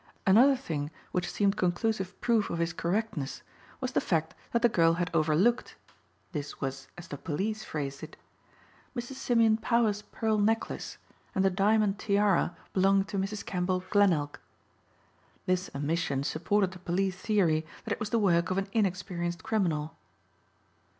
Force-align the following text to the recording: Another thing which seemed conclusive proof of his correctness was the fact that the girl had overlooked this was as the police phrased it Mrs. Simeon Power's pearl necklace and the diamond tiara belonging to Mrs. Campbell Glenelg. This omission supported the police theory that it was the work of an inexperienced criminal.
Another 0.25 0.55
thing 0.55 0.89
which 1.11 1.31
seemed 1.31 1.57
conclusive 1.57 2.19
proof 2.21 2.49
of 2.49 2.57
his 2.57 2.73
correctness 2.73 3.43
was 3.79 3.91
the 3.91 4.01
fact 4.01 4.33
that 4.51 4.63
the 4.63 4.67
girl 4.67 4.93
had 4.95 5.11
overlooked 5.13 5.75
this 6.31 6.59
was 6.59 6.87
as 6.97 7.07
the 7.09 7.19
police 7.19 7.63
phrased 7.63 8.01
it 8.01 8.17
Mrs. 8.95 9.17
Simeon 9.17 9.57
Power's 9.57 10.01
pearl 10.01 10.39
necklace 10.39 10.97
and 11.35 11.45
the 11.45 11.51
diamond 11.51 11.99
tiara 11.99 12.57
belonging 12.73 13.03
to 13.05 13.19
Mrs. 13.19 13.45
Campbell 13.45 13.83
Glenelg. 13.91 14.39
This 15.45 15.69
omission 15.75 16.23
supported 16.23 16.71
the 16.71 16.79
police 16.79 17.15
theory 17.17 17.63
that 17.83 17.91
it 17.91 17.99
was 17.99 18.09
the 18.09 18.17
work 18.17 18.49
of 18.49 18.57
an 18.57 18.69
inexperienced 18.73 19.43
criminal. 19.43 19.95